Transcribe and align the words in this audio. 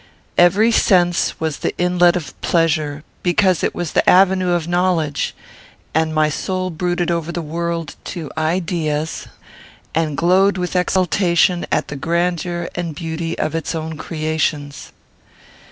Every 0.35 0.71
sense 0.71 1.39
was 1.39 1.59
the 1.59 1.77
inlet 1.77 2.15
of 2.15 2.33
pleasure, 2.41 3.03
because 3.21 3.63
it 3.63 3.75
was 3.75 3.91
the 3.91 4.09
avenue 4.09 4.49
of 4.49 4.67
knowledge; 4.67 5.35
and 5.93 6.11
my 6.11 6.27
soul 6.27 6.71
brooded 6.71 7.11
over 7.11 7.31
the 7.31 7.39
world 7.43 7.95
to 8.05 8.31
ideas, 8.35 9.27
and 9.93 10.17
glowed 10.17 10.57
with 10.57 10.75
exultation 10.75 11.67
at 11.71 11.89
the 11.89 11.95
grandeur 11.95 12.67
and 12.73 12.95
beauty 12.95 13.37
of 13.37 13.53
its 13.53 13.75
own 13.75 13.95
creations. 13.95 14.91